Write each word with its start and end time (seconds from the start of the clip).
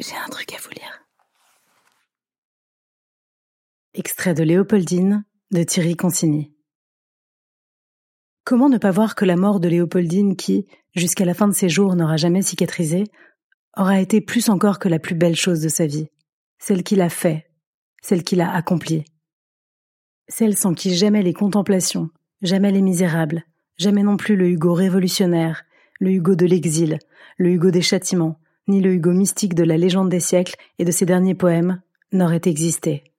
J'ai 0.00 0.16
un 0.16 0.28
truc 0.28 0.52
à 0.52 0.56
vous 0.60 0.70
lire. 0.70 1.06
Extrait 3.94 4.34
de 4.34 4.42
Léopoldine 4.42 5.24
de 5.52 5.62
Thierry 5.62 5.94
Consigny. 5.94 6.52
Comment 8.42 8.68
ne 8.68 8.78
pas 8.78 8.90
voir 8.90 9.14
que 9.14 9.24
la 9.24 9.36
mort 9.36 9.60
de 9.60 9.68
Léopoldine 9.68 10.34
qui, 10.34 10.66
jusqu'à 10.96 11.24
la 11.24 11.32
fin 11.32 11.46
de 11.46 11.54
ses 11.54 11.68
jours, 11.68 11.94
n'aura 11.94 12.16
jamais 12.16 12.42
cicatrisé, 12.42 13.04
aura 13.76 14.00
été 14.00 14.20
plus 14.20 14.48
encore 14.48 14.80
que 14.80 14.88
la 14.88 14.98
plus 14.98 15.14
belle 15.14 15.36
chose 15.36 15.60
de 15.60 15.68
sa 15.68 15.86
vie, 15.86 16.08
celle 16.58 16.82
qu'il 16.82 17.00
a 17.00 17.08
fait, 17.08 17.48
celle 18.02 18.24
qu'il 18.24 18.40
a 18.40 18.52
accomplie, 18.52 19.04
celle 20.28 20.56
sans 20.56 20.74
qui 20.74 20.92
jamais 20.96 21.22
les 21.22 21.34
contemplations, 21.34 22.10
jamais 22.42 22.72
les 22.72 22.82
misérables, 22.82 23.44
jamais 23.76 24.02
non 24.02 24.16
plus 24.16 24.34
le 24.34 24.48
Hugo 24.48 24.74
révolutionnaire, 24.74 25.62
le 26.00 26.10
Hugo 26.10 26.34
de 26.34 26.46
l'exil, 26.46 26.98
le 27.38 27.50
Hugo 27.50 27.70
des 27.70 27.82
châtiments, 27.82 28.40
ni 28.68 28.80
le 28.80 28.92
Hugo 28.92 29.12
mystique 29.12 29.54
de 29.54 29.64
la 29.64 29.76
légende 29.76 30.08
des 30.08 30.20
siècles 30.20 30.56
et 30.78 30.84
de 30.84 30.90
ses 30.90 31.06
derniers 31.06 31.34
poèmes 31.34 31.80
n'auraient 32.12 32.40
existé. 32.44 33.13